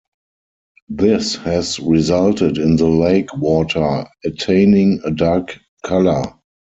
[0.89, 6.23] This has resulted in the lake water attaining a dark colour.